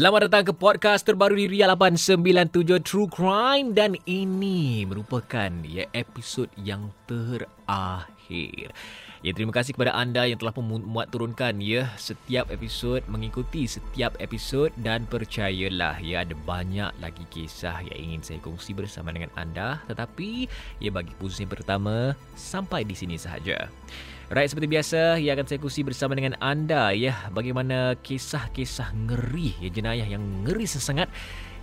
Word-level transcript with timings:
Selamat 0.00 0.32
datang 0.32 0.48
ke 0.48 0.56
podcast 0.56 1.04
terbaru 1.04 1.36
di 1.36 1.60
Ria 1.60 1.68
897 1.76 2.80
True 2.80 3.04
Crime 3.12 3.76
dan 3.76 4.00
ini 4.08 4.88
merupakan 4.88 5.52
ya 5.60 5.84
episod 5.92 6.48
yang 6.56 6.88
terakhir. 7.04 8.72
Ya 9.20 9.30
terima 9.36 9.52
kasih 9.52 9.76
kepada 9.76 9.92
anda 9.92 10.24
yang 10.24 10.40
telah 10.40 10.56
memuat 10.56 11.12
turunkan 11.12 11.60
ya 11.60 11.92
setiap 12.00 12.48
episod 12.48 13.04
mengikuti 13.12 13.68
setiap 13.68 14.16
episod 14.24 14.72
dan 14.80 15.04
percayalah 15.04 16.00
ya 16.00 16.24
ada 16.24 16.32
banyak 16.48 16.96
lagi 16.96 17.28
kisah 17.28 17.84
yang 17.84 18.00
ingin 18.00 18.24
saya 18.24 18.40
kongsi 18.40 18.72
bersama 18.72 19.12
dengan 19.12 19.28
anda 19.36 19.84
tetapi 19.84 20.48
ya 20.80 20.88
bagi 20.96 21.12
pusingan 21.20 21.52
pertama 21.52 22.16
sampai 22.40 22.88
di 22.88 22.96
sini 22.96 23.20
sahaja. 23.20 23.68
Right, 24.30 24.46
seperti 24.46 24.70
biasa, 24.70 25.18
ia 25.18 25.34
akan 25.34 25.42
saya 25.42 25.58
kongsi 25.58 25.82
bersama 25.82 26.14
dengan 26.14 26.38
anda 26.38 26.94
ya 26.94 27.18
bagaimana 27.34 27.98
kisah-kisah 27.98 28.94
ngeri, 28.94 29.58
ya 29.58 29.74
jenayah 29.74 30.06
yang 30.06 30.22
ngeri 30.46 30.70
sesangat 30.70 31.10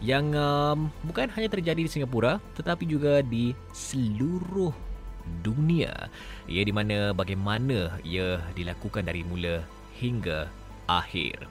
yang 0.03 0.35
um, 0.35 0.91
bukan 1.07 1.31
hanya 1.31 1.47
terjadi 1.47 1.79
di 1.79 1.87
Singapura 1.87 2.43
tetapi 2.59 2.83
juga 2.83 3.23
di 3.23 3.55
seluruh 3.71 4.75
dunia. 5.47 6.11
Ya 6.43 6.61
di 6.67 6.75
mana 6.75 7.15
bagaimana 7.15 8.03
ia 8.03 8.43
dilakukan 8.51 9.07
dari 9.07 9.23
mula 9.23 9.63
hingga 9.95 10.51
akhir. 10.91 11.47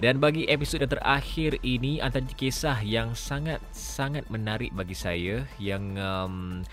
Dan 0.00 0.16
bagi 0.16 0.48
episod 0.48 0.80
yang 0.80 0.96
terakhir 0.96 1.60
ini 1.60 2.00
antara 2.00 2.24
kisah 2.24 2.80
yang 2.80 3.12
sangat-sangat 3.12 4.24
menarik 4.32 4.72
bagi 4.72 4.96
saya 4.96 5.44
yang 5.60 5.92
um, 6.00 6.64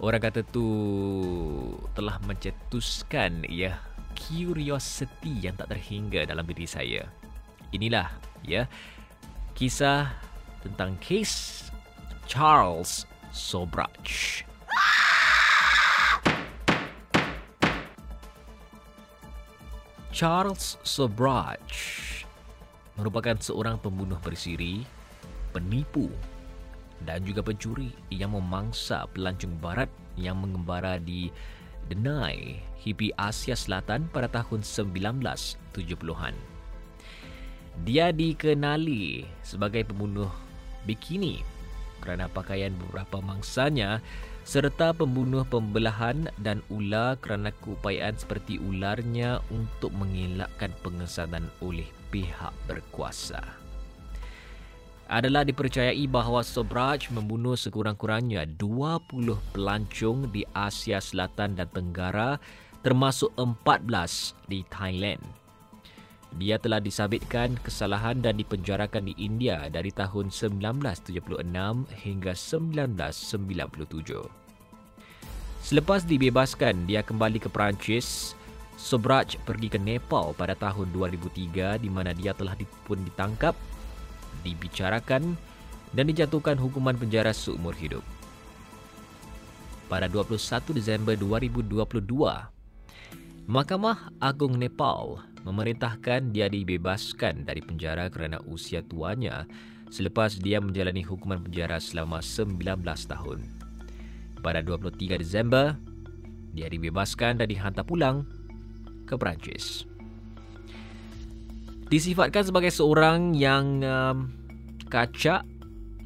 orang 0.00 0.20
kata 0.20 0.40
tu 0.48 0.66
telah 1.92 2.16
mencetuskan 2.24 3.44
ya 3.46 3.76
curiosity 4.16 5.44
yang 5.44 5.56
tak 5.60 5.76
terhingga 5.76 6.24
dalam 6.24 6.44
diri 6.48 6.64
saya. 6.64 7.04
Inilah 7.70 8.08
ya 8.40 8.64
kisah 9.52 10.08
tentang 10.64 10.96
kes 11.04 11.68
Charles 12.24 13.04
Sobrach. 13.28 14.44
Charles 20.10 20.76
Sobrach 20.84 21.72
merupakan 22.98 23.36
seorang 23.40 23.80
pembunuh 23.80 24.20
bersiri, 24.20 24.84
penipu 25.52 26.12
dan 27.04 27.24
juga 27.24 27.40
pencuri 27.40 27.92
yang 28.12 28.36
memangsa 28.36 29.08
pelancong 29.16 29.56
barat 29.60 29.88
yang 30.20 30.36
mengembara 30.40 31.00
di 31.00 31.32
Denai, 31.90 32.62
Hippie 32.78 33.10
Asia 33.18 33.58
Selatan 33.58 34.06
pada 34.12 34.30
tahun 34.30 34.62
1970-an. 34.62 36.34
Dia 37.82 38.12
dikenali 38.12 39.24
sebagai 39.42 39.88
pembunuh 39.88 40.30
bikini 40.84 41.42
kerana 42.00 42.28
pakaian 42.32 42.72
beberapa 42.76 43.20
mangsanya 43.20 44.00
serta 44.44 44.96
pembunuh 44.96 45.44
pembelahan 45.44 46.32
dan 46.40 46.64
ular 46.72 47.20
kerana 47.20 47.52
keupayaan 47.60 48.16
seperti 48.16 48.56
ularnya 48.56 49.44
untuk 49.52 49.92
mengelakkan 49.92 50.72
pengesanan 50.80 51.44
oleh 51.60 51.86
pihak 52.08 52.52
berkuasa 52.64 53.59
adalah 55.10 55.42
dipercayai 55.42 56.06
bahawa 56.06 56.46
Sobrach 56.46 57.10
membunuh 57.10 57.58
sekurang-kurangnya 57.58 58.46
20 58.54 59.10
pelancong 59.50 60.30
di 60.30 60.46
Asia 60.54 61.02
Selatan 61.02 61.58
dan 61.58 61.66
Tenggara 61.74 62.38
termasuk 62.86 63.34
14 63.34 64.38
di 64.46 64.62
Thailand. 64.70 65.18
Dia 66.38 66.62
telah 66.62 66.78
disabitkan 66.78 67.58
kesalahan 67.58 68.22
dan 68.22 68.38
dipenjarakan 68.38 69.10
di 69.10 69.18
India 69.18 69.66
dari 69.66 69.90
tahun 69.90 70.30
1976 70.30 71.26
hingga 72.06 72.30
1997. 72.30 74.30
Selepas 75.60 76.06
dibebaskan, 76.06 76.86
dia 76.86 77.02
kembali 77.02 77.42
ke 77.42 77.50
Perancis. 77.50 78.38
Sobrach 78.78 79.34
pergi 79.42 79.74
ke 79.74 79.76
Nepal 79.76 80.32
pada 80.38 80.54
tahun 80.54 80.94
2003 80.94 81.82
di 81.82 81.90
mana 81.90 82.14
dia 82.14 82.30
telah 82.32 82.54
pun 82.86 83.02
ditangkap 83.02 83.58
dibicarakan 84.42 85.36
dan 85.94 86.04
dijatuhkan 86.06 86.56
hukuman 86.56 86.94
penjara 86.94 87.34
seumur 87.34 87.74
hidup. 87.74 88.02
Pada 89.90 90.06
21 90.06 90.38
Disember 90.70 91.18
2022, 91.18 91.98
Mahkamah 93.50 94.14
Agung 94.22 94.54
Nepal 94.54 95.26
memerintahkan 95.42 96.30
dia 96.30 96.46
dibebaskan 96.46 97.42
dari 97.42 97.58
penjara 97.58 98.06
kerana 98.06 98.38
usia 98.46 98.86
tuanya 98.86 99.50
selepas 99.90 100.38
dia 100.38 100.62
menjalani 100.62 101.02
hukuman 101.02 101.42
penjara 101.42 101.82
selama 101.82 102.22
19 102.22 102.54
tahun. 102.86 103.42
Pada 104.38 104.62
23 104.62 105.18
Disember, 105.18 105.74
dia 106.54 106.70
dibebaskan 106.70 107.42
dan 107.42 107.50
dihantar 107.50 107.82
pulang 107.82 108.22
ke 109.10 109.18
Perancis 109.18 109.89
disifatkan 111.90 112.46
sebagai 112.46 112.70
seorang 112.70 113.34
yang 113.34 113.82
um, 113.82 114.30
kacak, 114.86 115.42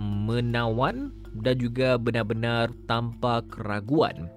menawan 0.00 1.12
dan 1.44 1.60
juga 1.60 2.00
benar-benar 2.00 2.72
tanpa 2.88 3.44
keraguan. 3.52 4.32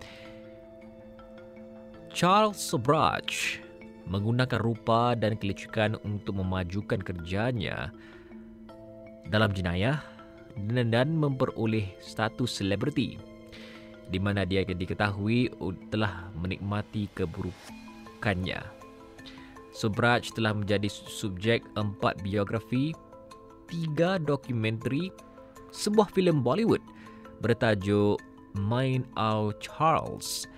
Charles 2.12 2.60
Sobrach 2.60 3.64
menggunakan 4.08 4.60
rupa 4.60 5.16
dan 5.16 5.40
kelicikan 5.40 5.96
untuk 6.04 6.40
memajukan 6.40 7.00
kerjanya 7.00 7.92
dalam 9.28 9.52
jenayah 9.52 10.04
dan 10.58 11.16
memperoleh 11.16 11.86
status 12.02 12.64
selebriti 12.64 13.20
di 14.08 14.20
mana 14.24 14.48
dia 14.48 14.64
diketahui 14.64 15.52
telah 15.92 16.32
menikmati 16.40 17.12
keburukannya. 17.12 18.77
Subraj 19.78 20.34
telah 20.34 20.58
menjadi 20.58 20.90
subjek 20.90 21.62
empat 21.78 22.26
biografi, 22.26 22.98
tiga 23.70 24.18
dokumentari, 24.18 25.14
sebuah 25.70 26.10
filem 26.18 26.42
Bollywood 26.42 26.82
bertajuk 27.46 28.18
Mind 28.58 29.06
Our 29.14 29.54
Charles 29.62 30.50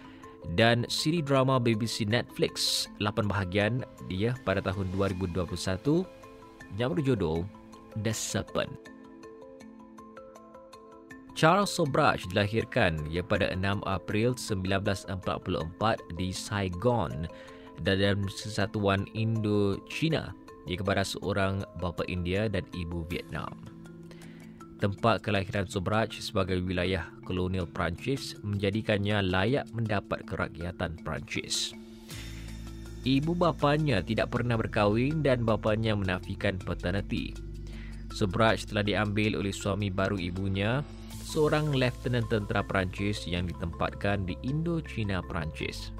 dan 0.55 0.87
siri 0.87 1.19
drama 1.19 1.59
BBC 1.59 2.07
Netflix 2.07 2.87
8 3.03 3.27
bahagian 3.27 3.83
dia 4.07 4.31
pada 4.47 4.63
tahun 4.63 4.87
2021 4.95 5.51
yang 6.79 6.95
berjudul 6.95 7.43
The 7.99 8.15
Serpent. 8.15 8.71
Charles 11.35 11.71
Sobrach 11.71 12.23
dilahirkan 12.31 13.03
pada 13.27 13.51
6 13.51 13.83
April 13.83 14.35
1944 14.35 16.19
di 16.19 16.35
Saigon, 16.35 17.27
dalam 17.83 18.27
Kesatuan 18.27 19.07
Indo-China 19.15 20.35
ia 20.69 20.77
kepada 20.77 21.01
seorang 21.01 21.65
bapa 21.81 22.05
India 22.05 22.45
dan 22.45 22.61
ibu 22.77 23.01
Vietnam. 23.09 23.49
Tempat 24.79 25.27
kelahiran 25.27 25.67
Sobrach 25.67 26.15
sebagai 26.23 26.63
wilayah 26.63 27.11
kolonial 27.27 27.67
Perancis 27.67 28.39
menjadikannya 28.45 29.19
layak 29.25 29.67
mendapat 29.75 30.23
kerakyatan 30.23 30.95
Perancis. 31.03 31.75
Ibu 33.03 33.35
bapanya 33.35 33.99
tidak 33.99 34.31
pernah 34.31 34.55
berkahwin 34.55 35.19
dan 35.19 35.43
bapanya 35.43 35.95
menafikan 35.99 36.55
paternity. 36.59 37.35
Sobrach 38.15 38.63
telah 38.71 38.83
diambil 38.83 39.35
oleh 39.35 39.51
suami 39.51 39.91
baru 39.91 40.15
ibunya 40.15 40.79
seorang 41.27 41.75
lieutenant 41.75 42.31
tentera 42.31 42.63
Perancis 42.63 43.27
yang 43.27 43.51
ditempatkan 43.51 44.23
di 44.23 44.39
Indochina 44.47 45.19
Perancis. 45.21 45.91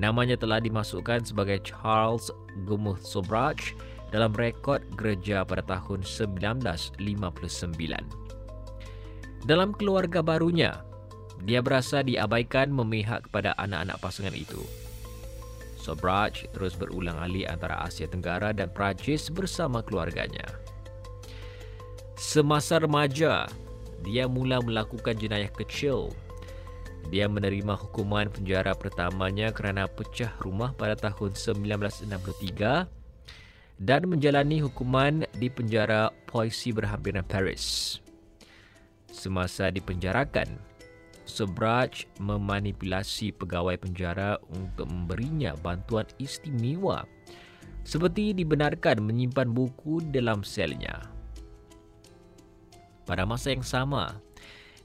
Namanya 0.00 0.40
telah 0.40 0.56
dimasukkan 0.62 1.28
sebagai 1.28 1.60
Charles 1.60 2.32
Gumuth 2.64 3.04
Sobrach 3.04 3.76
dalam 4.12 4.32
rekod 4.36 4.80
gereja 4.96 5.44
pada 5.44 5.64
tahun 5.64 6.04
1959. 6.04 6.96
Dalam 9.42 9.74
keluarga 9.74 10.22
barunya, 10.22 10.84
dia 11.42 11.58
berasa 11.58 12.00
diabaikan 12.06 12.70
memihak 12.70 13.26
kepada 13.28 13.52
anak-anak 13.58 13.98
pasangan 13.98 14.36
itu. 14.36 14.62
Sobrach 15.82 16.46
terus 16.54 16.78
berulang 16.78 17.18
alik 17.18 17.50
antara 17.50 17.82
Asia 17.82 18.06
Tenggara 18.06 18.54
dan 18.54 18.70
Perancis 18.70 19.26
bersama 19.26 19.82
keluarganya. 19.82 20.46
Semasa 22.14 22.78
remaja, 22.78 23.50
dia 24.06 24.30
mula 24.30 24.62
melakukan 24.62 25.18
jenayah 25.18 25.50
kecil 25.50 26.14
dia 27.10 27.26
menerima 27.26 27.74
hukuman 27.74 28.30
penjara 28.30 28.76
pertamanya 28.76 29.50
kerana 29.50 29.88
pecah 29.90 30.30
rumah 30.38 30.76
pada 30.76 30.94
tahun 30.94 31.34
1963 31.34 32.86
dan 33.82 34.06
menjalani 34.06 34.62
hukuman 34.62 35.26
di 35.34 35.50
penjara 35.50 36.14
Poissy 36.30 36.70
berhampiran 36.70 37.26
Paris. 37.26 37.98
Semasa 39.10 39.68
dipenjarakan, 39.74 40.56
Sobrach 41.26 42.06
memanipulasi 42.18 43.34
pegawai 43.34 43.78
penjara 43.78 44.38
untuk 44.50 44.86
memberinya 44.90 45.54
bantuan 45.58 46.06
istimewa 46.18 47.06
seperti 47.82 48.34
dibenarkan 48.34 49.02
menyimpan 49.02 49.50
buku 49.50 50.02
dalam 50.14 50.46
selnya. 50.46 51.02
Pada 53.02 53.26
masa 53.26 53.50
yang 53.50 53.66
sama, 53.66 54.22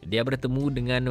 dia 0.06 0.22
bertemu 0.22 0.64
dengan 0.70 1.04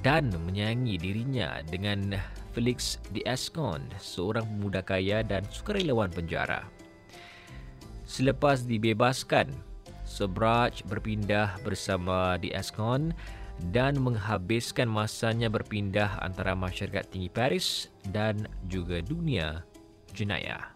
dan 0.00 0.32
menyayangi 0.32 0.96
dirinya 0.96 1.60
dengan 1.68 2.16
Felix 2.56 2.96
D'Escon, 3.12 3.84
seorang 4.00 4.44
pemuda 4.48 4.80
kaya 4.80 5.20
dan 5.20 5.44
sukarelawan 5.52 6.12
penjara. 6.12 6.64
Selepas 8.08 8.64
dibebaskan, 8.68 9.48
Sobrach 10.04 10.84
berpindah 10.84 11.56
bersama 11.64 12.36
D'Escon 12.36 13.16
dan 13.72 13.96
menghabiskan 14.00 14.90
masanya 14.90 15.48
berpindah 15.48 16.20
antara 16.20 16.52
masyarakat 16.52 17.08
tinggi 17.08 17.30
Paris 17.32 17.88
dan 18.12 18.48
juga 18.68 19.00
dunia 19.00 19.64
jenayah. 20.12 20.72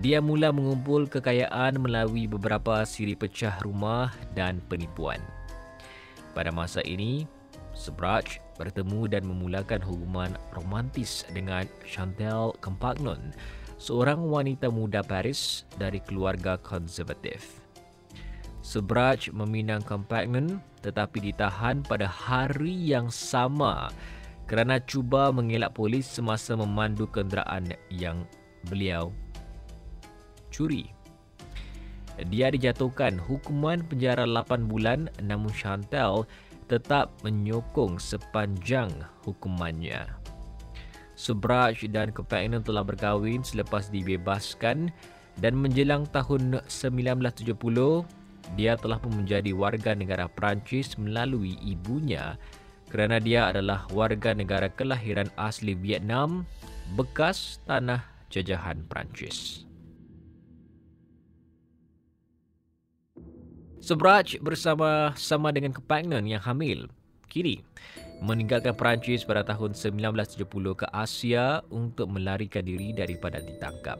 Dia 0.00 0.24
mula 0.24 0.48
mengumpul 0.50 1.04
kekayaan 1.04 1.76
melalui 1.76 2.24
beberapa 2.24 2.80
siri 2.88 3.12
pecah 3.12 3.60
rumah 3.60 4.08
dan 4.32 4.64
penipuan. 4.72 5.20
Pada 6.32 6.48
masa 6.48 6.80
ini, 6.88 7.28
Sebrach 7.72 8.36
bertemu 8.60 9.08
dan 9.08 9.24
memulakan 9.24 9.80
hubungan 9.80 10.36
romantis 10.52 11.24
dengan 11.32 11.64
Chantal 11.88 12.52
Compagnon, 12.60 13.32
seorang 13.80 14.20
wanita 14.28 14.68
muda 14.68 15.00
Paris 15.00 15.64
dari 15.80 16.00
keluarga 16.04 16.60
konservatif. 16.60 17.64
Sebrach 18.62 19.32
meminang 19.34 19.82
Compagnon 19.82 20.62
tetapi 20.86 21.32
ditahan 21.32 21.82
pada 21.82 22.06
hari 22.06 22.70
yang 22.70 23.10
sama 23.10 23.90
kerana 24.46 24.78
cuba 24.82 25.34
mengelak 25.34 25.74
polis 25.74 26.06
semasa 26.06 26.54
memandu 26.54 27.10
kenderaan 27.10 27.74
yang 27.90 28.22
beliau 28.70 29.10
curi. 30.54 31.01
Dia 32.28 32.52
dijatuhkan 32.52 33.18
hukuman 33.18 33.82
penjara 33.86 34.26
8 34.28 34.68
bulan 34.68 35.10
namun 35.22 35.50
Chantal 35.54 36.26
tetap 36.70 37.12
menyokong 37.26 37.98
sepanjang 37.98 38.90
hukumannya. 39.26 40.06
Subraj 41.18 41.86
dan 41.92 42.10
Compagnon 42.10 42.64
telah 42.64 42.82
berkahwin 42.82 43.46
selepas 43.46 43.92
dibebaskan 43.92 44.90
dan 45.38 45.54
menjelang 45.54 46.08
tahun 46.10 46.60
1970 46.66 47.46
dia 48.58 48.74
telah 48.76 48.98
pun 48.98 49.12
menjadi 49.14 49.54
warga 49.54 49.94
negara 49.94 50.26
Perancis 50.26 50.98
melalui 50.98 51.56
ibunya 51.62 52.36
kerana 52.90 53.16
dia 53.16 53.48
adalah 53.48 53.88
warga 53.88 54.36
negara 54.36 54.68
kelahiran 54.68 55.30
asli 55.40 55.72
Vietnam 55.72 56.44
bekas 56.92 57.62
tanah 57.64 58.04
jajahan 58.28 58.84
Perancis. 58.84 59.64
Sebrach 63.82 64.38
bersama-sama 64.38 65.50
dengan 65.50 65.74
Compagnon 65.74 66.22
yang 66.22 66.38
hamil 66.38 66.86
kini 67.26 67.66
meninggalkan 68.22 68.78
Perancis 68.78 69.26
pada 69.26 69.42
tahun 69.42 69.74
1970 69.74 70.46
ke 70.78 70.86
Asia 70.94 71.66
untuk 71.66 72.06
melarikan 72.14 72.62
diri 72.62 72.94
daripada 72.94 73.42
ditangkap. 73.42 73.98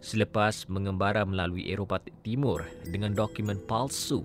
Selepas 0.00 0.64
mengembara 0.72 1.28
melalui 1.28 1.68
Eropah 1.68 2.00
Timur 2.24 2.64
dengan 2.88 3.12
dokumen 3.12 3.60
palsu, 3.68 4.24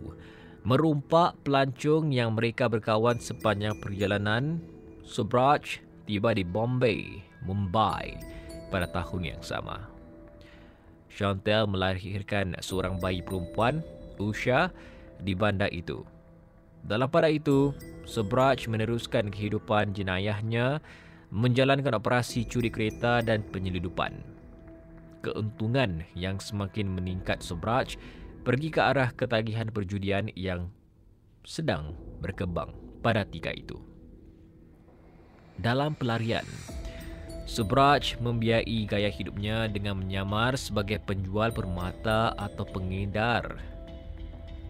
merumpak 0.63 1.36
pelancong 1.44 2.16
yang 2.16 2.31
mereka 2.40 2.72
berkawan 2.72 3.19
sepanjang 3.19 3.75
perjalanan, 3.84 4.63
Subraj 5.04 5.84
tiba 6.07 6.31
di 6.31 6.48
Bombay, 6.48 7.19
Mumbai 7.44 8.16
pada 8.72 8.88
tahun 8.88 9.36
yang 9.36 9.44
sama. 9.44 9.92
Chantel 11.12 11.68
melahirkan 11.68 12.56
seorang 12.63 13.04
bayi 13.04 13.19
perempuan 13.19 13.84
Usha 14.20 14.72
di 15.22 15.34
bandar 15.34 15.72
itu. 15.72 16.04
Dalam 16.86 17.10
pada 17.10 17.32
itu, 17.32 17.74
Sebrach 18.06 18.70
meneruskan 18.70 19.34
kehidupan 19.34 19.98
jenayahnya 19.98 20.78
menjalankan 21.34 21.98
operasi 21.98 22.46
curi 22.46 22.70
kereta 22.70 23.26
dan 23.26 23.42
penyelidupan. 23.50 24.22
Keuntungan 25.26 26.06
yang 26.14 26.38
semakin 26.38 26.86
meningkat 26.86 27.42
Sebrach 27.42 27.98
pergi 28.46 28.70
ke 28.70 28.78
arah 28.78 29.10
ketagihan 29.10 29.66
perjudian 29.74 30.30
yang 30.38 30.70
sedang 31.42 31.98
berkembang 32.22 32.78
pada 33.02 33.26
tika 33.26 33.50
itu. 33.50 33.82
Dalam 35.58 35.98
pelarian, 35.98 36.46
Subraj 37.46 38.18
membiayai 38.20 38.90
gaya 38.90 39.08
hidupnya 39.08 39.70
dengan 39.70 40.02
menyamar 40.02 40.58
sebagai 40.58 40.98
penjual 41.06 41.54
permata 41.54 42.34
atau 42.34 42.66
pengedar 42.66 43.62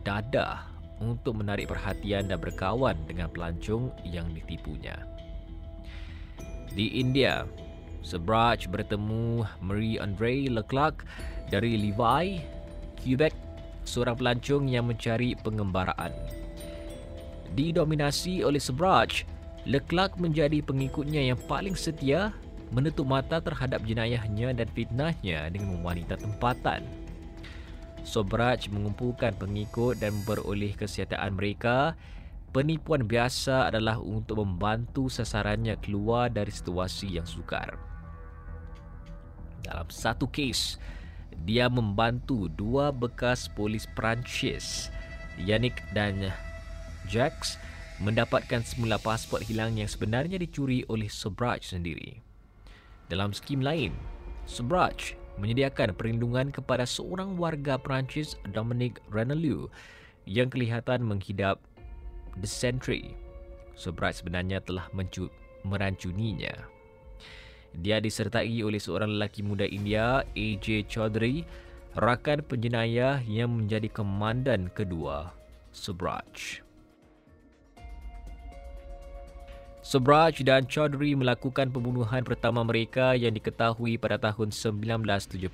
dadah 0.05 0.69
untuk 1.03 1.41
menarik 1.43 1.67
perhatian 1.67 2.31
dan 2.31 2.39
berkawan 2.39 2.95
dengan 3.09 3.27
pelancong 3.27 3.91
yang 4.07 4.29
ditipunya. 4.31 4.95
Di 6.71 6.95
India, 6.95 7.43
Sebrach 8.05 8.69
bertemu 8.69 9.43
Marie 9.65 9.97
Andre 9.97 10.45
Leclerc 10.47 11.03
dari 11.49 11.73
Levi, 11.75 12.39
Quebec, 13.01 13.33
seorang 13.83 14.15
pelancong 14.15 14.69
yang 14.69 14.85
mencari 14.85 15.33
pengembaraan. 15.41 16.13
Didominasi 17.57 18.45
oleh 18.45 18.61
Sebrach, 18.61 19.25
Leclerc 19.65 20.21
menjadi 20.21 20.61
pengikutnya 20.61 21.33
yang 21.33 21.39
paling 21.49 21.73
setia 21.73 22.29
menutup 22.69 23.09
mata 23.09 23.41
terhadap 23.41 23.81
jenayahnya 23.81 24.53
dan 24.53 24.67
fitnahnya 24.73 25.49
dengan 25.49 25.81
wanita 25.81 26.19
tempatan. 26.19 27.04
Sobrach 28.05 28.69
mengumpulkan 28.69 29.33
pengikut 29.35 29.97
dan 29.97 30.13
beroleh 30.23 30.77
kesihatan 30.77 31.33
mereka. 31.33 31.97
Penipuan 32.53 33.03
biasa 33.03 33.67
adalah 33.67 33.99
untuk 33.99 34.39
membantu 34.39 35.11
sasarannya 35.11 35.75
keluar 35.83 36.31
dari 36.31 36.53
situasi 36.53 37.19
yang 37.19 37.27
sukar. 37.27 37.75
Dalam 39.59 39.91
satu 39.91 40.29
kes, 40.31 40.79
dia 41.43 41.67
membantu 41.67 42.47
dua 42.47 42.95
bekas 42.95 43.51
polis 43.51 43.83
Perancis, 43.91 44.87
Yannick 45.35 45.83
dan 45.91 46.31
Jax, 47.11 47.59
mendapatkan 47.99 48.63
semula 48.63 49.01
pasport 49.01 49.43
hilang 49.43 49.75
yang 49.75 49.91
sebenarnya 49.91 50.39
dicuri 50.39 50.87
oleh 50.87 51.11
Sobrach 51.11 51.65
sendiri. 51.65 52.23
Dalam 53.11 53.35
skim 53.35 53.59
lain, 53.59 53.91
Sobrach 54.47 55.17
menyediakan 55.39 55.95
perlindungan 55.95 56.51
kepada 56.51 56.87
seorang 56.87 57.35
warga 57.35 57.75
Perancis 57.75 58.39
Dominic 58.55 58.99
Renelou 59.11 59.67
yang 60.25 60.49
kelihatan 60.49 61.05
menghidap 61.05 61.61
dysentery. 62.39 63.13
Sobrat 63.75 64.19
sebenarnya 64.19 64.63
telah 64.63 64.87
mencu- 64.95 65.31
merancuninya. 65.67 66.55
Dia 67.75 67.99
disertai 67.99 68.63
oleh 68.63 68.79
seorang 68.79 69.19
lelaki 69.19 69.43
muda 69.43 69.67
India, 69.67 70.23
AJ 70.31 70.87
Chaudhry, 70.87 71.43
rakan 71.99 72.39
penjenayah 72.47 73.19
yang 73.27 73.51
menjadi 73.51 73.91
komandan 73.91 74.71
kedua, 74.71 75.35
Subraj. 75.75 76.64
Sobrach 79.85 80.41
dan 80.41 80.65
Chaudhry 80.65 81.13
melakukan 81.13 81.69
pembunuhan 81.69 82.25
pertama 82.25 82.65
mereka 82.65 83.13
yang 83.13 83.37
diketahui 83.37 84.01
pada 84.01 84.17
tahun 84.17 84.49
1975. 84.49 85.45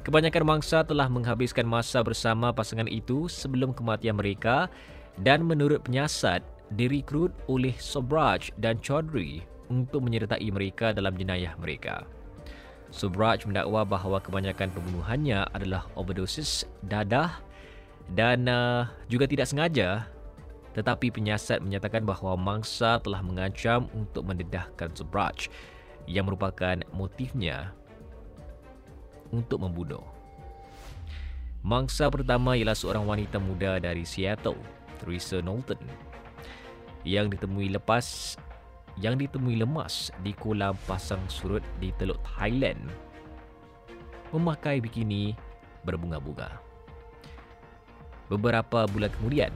Kebanyakan 0.00 0.44
mangsa 0.48 0.80
telah 0.80 1.04
menghabiskan 1.04 1.68
masa 1.68 2.00
bersama 2.00 2.56
pasangan 2.56 2.88
itu 2.88 3.28
sebelum 3.28 3.76
kematian 3.76 4.16
mereka 4.16 4.72
dan 5.20 5.44
menurut 5.44 5.84
penyiasat 5.84 6.40
direkrut 6.72 7.36
oleh 7.52 7.76
Sobraj 7.76 8.48
dan 8.56 8.80
Chaudhry 8.80 9.44
untuk 9.68 10.00
menyertai 10.00 10.48
mereka 10.48 10.96
dalam 10.96 11.20
jenayah 11.20 11.52
mereka. 11.60 12.08
Subraj 12.88 13.44
mendakwa 13.44 13.84
bahawa 13.84 14.24
kebanyakan 14.24 14.72
pembunuhannya 14.72 15.44
adalah 15.52 15.84
overdosis, 16.00 16.64
dadah 16.80 17.44
dan 18.16 18.48
uh, 18.48 18.88
juga 19.12 19.28
tidak 19.28 19.52
sengaja 19.52 20.15
tetapi 20.76 21.08
penyiasat 21.08 21.64
menyatakan 21.64 22.04
bahawa 22.04 22.36
mangsa 22.36 23.00
telah 23.00 23.24
mengancam 23.24 23.88
untuk 23.96 24.28
mendedahkan 24.28 24.92
Subraj 24.92 25.48
yang 26.04 26.28
merupakan 26.28 26.76
motifnya 26.92 27.72
untuk 29.32 29.64
membunuh. 29.64 30.04
Mangsa 31.64 32.12
pertama 32.12 32.54
ialah 32.54 32.76
seorang 32.76 33.08
wanita 33.08 33.40
muda 33.40 33.80
dari 33.80 34.04
Seattle, 34.04 34.60
Teresa 35.00 35.40
Knowlton, 35.40 35.80
yang 37.02 37.32
ditemui 37.32 37.72
lepas 37.72 38.36
yang 39.00 39.16
ditemui 39.16 39.60
lemas 39.60 40.08
di 40.24 40.32
kolam 40.32 40.72
pasang 40.88 41.20
surut 41.28 41.60
di 41.80 41.92
Teluk 42.00 42.16
Thailand 42.24 42.80
memakai 44.32 44.80
bikini 44.80 45.36
berbunga-bunga. 45.84 46.58
Beberapa 48.26 48.90
bulan 48.90 49.12
kemudian, 49.20 49.54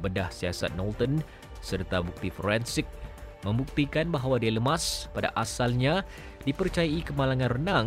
bedah 0.00 0.28
siasat 0.30 0.74
Knowlton 0.74 1.20
serta 1.60 2.04
bukti 2.04 2.28
forensik 2.30 2.86
membuktikan 3.46 4.10
bahawa 4.10 4.42
dia 4.42 4.50
lemas 4.50 5.06
pada 5.14 5.30
asalnya 5.38 6.02
dipercayai 6.42 7.02
kemalangan 7.06 7.50
renang 7.54 7.86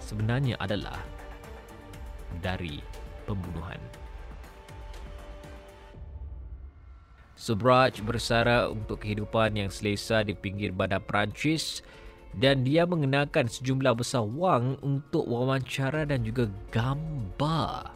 sebenarnya 0.00 0.56
adalah 0.60 0.98
dari 2.40 2.80
pembunuhan. 3.28 3.78
Subraj 7.36 7.98
bersara 8.06 8.70
untuk 8.70 9.02
kehidupan 9.02 9.58
yang 9.58 9.66
selesa 9.66 10.22
di 10.22 10.30
pinggir 10.30 10.70
bandar 10.70 11.02
Perancis 11.02 11.82
dan 12.38 12.62
dia 12.62 12.86
mengenakan 12.86 13.50
sejumlah 13.50 13.98
besar 13.98 14.22
wang 14.24 14.78
untuk 14.80 15.26
wawancara 15.26 16.06
dan 16.06 16.22
juga 16.22 16.46
gambar. 16.70 17.92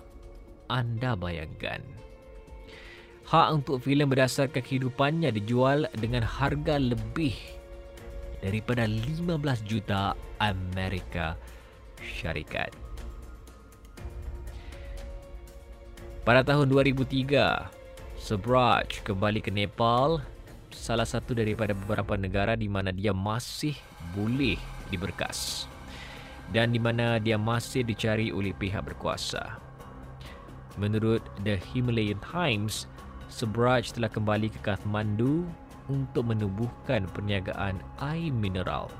Anda 0.67 1.15
bayangkan. 1.15 2.06
Hak 3.27 3.49
untuk 3.59 3.83
filem 3.83 4.07
berdasarkan 4.07 4.63
kehidupannya 4.63 5.35
dijual 5.35 5.91
dengan 5.99 6.23
harga 6.23 6.79
lebih 6.79 7.35
daripada 8.39 8.87
15 8.87 9.27
juta 9.67 10.15
Amerika 10.39 11.35
Syarikat. 11.99 12.71
Pada 16.23 16.47
tahun 16.47 16.71
2003, 16.71 17.67
Sebraj 18.15 19.03
kembali 19.03 19.43
ke 19.43 19.51
Nepal, 19.51 20.23
salah 20.71 21.07
satu 21.07 21.35
daripada 21.35 21.75
beberapa 21.75 22.15
negara 22.15 22.55
di 22.55 22.71
mana 22.71 22.95
dia 22.95 23.11
masih 23.11 23.75
boleh 24.15 24.55
diberkas 24.87 25.67
dan 26.55 26.71
di 26.71 26.79
mana 26.79 27.19
dia 27.19 27.35
masih 27.35 27.83
dicari 27.83 28.31
oleh 28.31 28.55
pihak 28.55 28.87
berkuasa. 28.87 29.59
Menurut 30.79 31.27
The 31.43 31.59
Himalayan 31.75 32.23
Times, 32.23 32.87
Sebraj 33.27 33.95
telah 33.95 34.11
kembali 34.11 34.49
ke 34.51 34.61
Kathmandu 34.63 35.45
untuk 35.87 36.31
menubuhkan 36.31 37.07
perniagaan 37.11 37.79
air 37.99 38.31
mineral. 38.31 38.91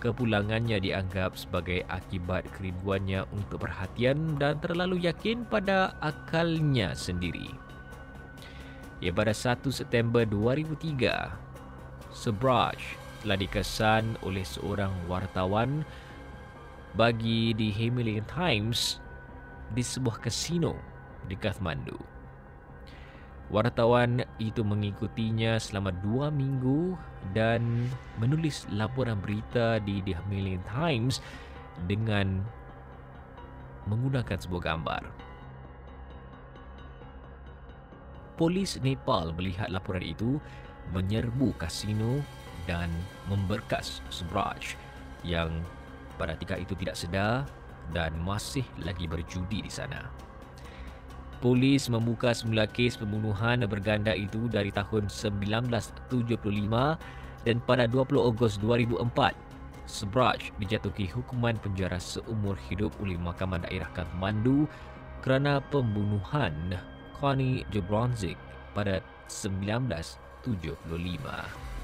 Kepulangannya 0.00 0.80
dianggap 0.80 1.36
sebagai 1.36 1.84
akibat 1.92 2.48
kerinduannya 2.56 3.28
untuk 3.36 3.68
perhatian 3.68 4.40
dan 4.40 4.56
terlalu 4.64 5.04
yakin 5.04 5.44
pada 5.44 5.92
akalnya 6.00 6.96
sendiri 6.96 7.52
ia 9.00 9.16
pada 9.16 9.32
1 9.32 9.64
September 9.72 10.28
2003, 10.28 11.32
Sebraj 12.12 12.76
telah 13.24 13.36
dikesan 13.40 14.20
oleh 14.20 14.44
seorang 14.44 14.92
wartawan 15.08 15.88
bagi 16.92 17.56
di 17.56 17.72
Himalayan 17.72 18.28
Times 18.28 19.00
di 19.72 19.80
sebuah 19.80 20.20
kasino 20.20 20.76
di 21.24 21.36
Kathmandu. 21.36 22.09
Wartawan 23.50 24.22
itu 24.38 24.62
mengikutinya 24.62 25.58
selama 25.58 25.90
dua 25.90 26.30
minggu 26.30 26.94
dan 27.34 27.90
menulis 28.22 28.62
laporan 28.70 29.18
berita 29.18 29.82
di 29.82 29.98
The 30.06 30.14
Himalayan 30.14 30.62
Times 30.70 31.18
dengan 31.90 32.46
menggunakan 33.90 34.38
sebuah 34.38 34.62
gambar. 34.62 35.30
polis 38.40 38.80
Nepal 38.80 39.36
melihat 39.36 39.68
laporan 39.68 40.00
itu 40.00 40.40
menyerbu 40.96 41.52
kasino 41.60 42.24
dan 42.64 42.88
memberkas 43.28 44.00
Subraj 44.08 44.80
yang 45.20 45.52
pada 46.16 46.32
ketika 46.40 46.56
itu 46.56 46.72
tidak 46.80 46.96
sedar 46.96 47.44
dan 47.92 48.16
masih 48.24 48.64
lagi 48.80 49.04
berjudi 49.04 49.60
di 49.60 49.68
sana. 49.68 50.08
Polis 51.40 51.88
membuka 51.88 52.36
semula 52.36 52.68
kes 52.68 53.00
pembunuhan 53.00 53.64
berganda 53.64 54.12
itu 54.12 54.44
dari 54.52 54.68
tahun 54.68 55.08
1975 55.08 56.36
dan 57.48 57.56
pada 57.64 57.88
20 57.88 58.20
Ogos 58.20 58.60
2004, 58.60 59.32
Subraj 59.88 60.52
dijatuhi 60.60 61.08
hukuman 61.08 61.56
penjara 61.56 61.96
seumur 61.96 62.60
hidup 62.68 62.92
oleh 63.00 63.16
Mahkamah 63.16 63.64
Daerah 63.64 63.88
Kathmandu 63.96 64.68
kerana 65.24 65.64
pembunuhan 65.72 66.76
Connie 67.16 67.64
Jabronzik 67.72 68.36
pada 68.76 69.00
1975. 69.32 71.79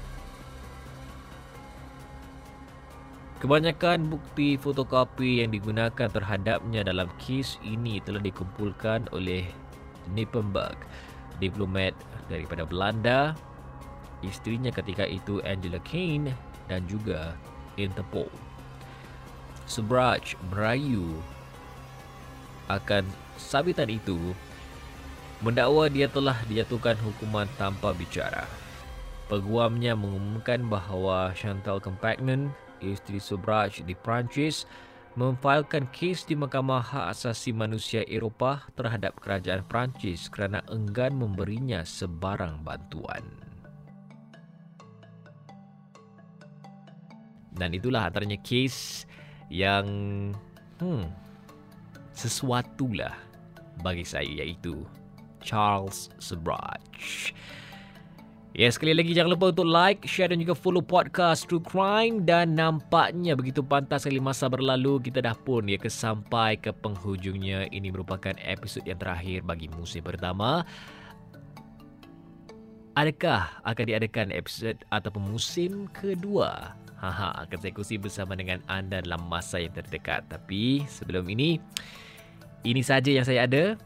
Kebanyakan 3.37 4.09
bukti 4.09 4.57
fotokopi 4.57 5.45
yang 5.45 5.53
digunakan 5.53 6.09
terhadapnya 6.09 6.81
dalam 6.81 7.05
kes 7.21 7.61
ini 7.61 8.01
telah 8.01 8.17
dikumpulkan 8.17 9.13
oleh 9.13 9.45
Nippenberg, 10.09 10.73
diplomat 11.37 11.93
daripada 12.33 12.65
Belanda, 12.65 13.37
isterinya 14.25 14.73
ketika 14.73 15.05
itu 15.05 15.37
Angela 15.45 15.77
Kane 15.85 16.33
dan 16.65 16.81
juga 16.89 17.37
Interpol. 17.77 18.25
Subraj 19.69 20.33
merayu 20.49 21.21
akan 22.73 23.05
sabitan 23.37 23.93
itu 23.93 24.17
mendakwa 25.45 25.85
dia 25.93 26.09
telah 26.09 26.41
dijatuhkan 26.49 26.97
hukuman 27.05 27.45
tanpa 27.61 27.93
bicara. 27.93 28.49
Peguamnya 29.29 29.93
mengumumkan 29.93 30.65
bahawa 30.65 31.37
Chantal 31.37 31.77
Compagnon, 31.77 32.49
isteri 32.81 33.21
Subraj 33.21 33.81
di 33.83 33.93
Perancis, 33.97 34.67
memfailkan 35.17 35.89
kes 35.89 36.29
di 36.29 36.37
Mahkamah 36.37 36.85
Hak 36.85 37.05
Asasi 37.17 37.49
Manusia 37.49 38.05
Eropah 38.05 38.69
terhadap 38.77 39.17
kerajaan 39.17 39.65
Perancis 39.65 40.29
kerana 40.29 40.61
enggan 40.69 41.17
memberinya 41.17 41.81
sebarang 41.81 42.61
bantuan. 42.61 43.25
Dan 47.57 47.73
itulah 47.73 48.05
antaranya 48.05 48.37
kes 48.45 49.09
yang 49.49 49.89
hmm, 50.77 51.09
sesuatulah 52.13 53.17
bagi 53.81 54.05
saya 54.05 54.45
iaitu 54.45 54.85
Charles 55.41 56.13
Sebraj. 56.21 57.33
Ya, 58.55 58.71
sekali 58.71 58.95
lagi 58.95 59.11
jangan 59.11 59.35
lupa 59.35 59.51
untuk 59.51 59.67
like, 59.67 60.07
share 60.07 60.31
dan 60.31 60.39
juga 60.39 60.55
follow 60.55 60.79
podcast 60.79 61.51
True 61.51 61.59
Crime 61.59 62.23
dan 62.23 62.55
nampaknya 62.55 63.35
begitu 63.35 63.59
pantas 63.59 64.07
sekali 64.07 64.23
masa 64.23 64.47
berlalu 64.47 65.03
kita 65.03 65.19
dah 65.19 65.35
pun 65.35 65.67
ya 65.67 65.75
ke 65.75 65.91
sampai 65.91 66.55
ke 66.55 66.71
penghujungnya. 66.71 67.67
Ini 67.69 67.91
merupakan 67.91 68.33
episod 68.39 68.87
yang 68.87 68.97
terakhir 68.97 69.43
bagi 69.43 69.67
musim 69.75 69.99
pertama. 69.99 70.63
Adakah 72.97 73.61
akan 73.61 73.85
diadakan 73.85 74.33
episod 74.33 74.73
ataupun 74.89 75.27
musim 75.27 75.85
kedua? 75.93 76.73
Haha, 76.97 77.45
akan 77.45 77.57
saya 77.61 77.73
kongsi 77.77 78.01
bersama 78.01 78.33
dengan 78.33 78.57
anda 78.65 79.05
dalam 79.05 79.21
masa 79.29 79.61
yang 79.61 79.75
terdekat. 79.75 80.25
Tapi 80.33 80.81
sebelum 80.89 81.29
ini, 81.29 81.61
ini 82.65 82.81
saja 82.81 83.13
yang 83.13 83.21
saya 83.21 83.45
ada. 83.45 83.77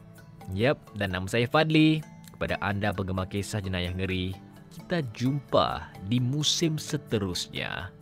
Yep, 0.56 0.96
dan 0.96 1.12
nama 1.12 1.28
saya 1.28 1.44
Fadli. 1.44 2.00
Kepada 2.32 2.56
anda 2.64 2.88
penggemar 2.90 3.28
kisah 3.28 3.60
jenayah 3.60 3.92
ngeri, 3.92 4.32
kita 4.72 5.04
jumpa 5.12 5.92
di 6.08 6.16
musim 6.16 6.80
seterusnya. 6.80 7.92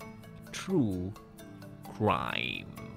True 0.55 1.11
Crime. 1.83 2.90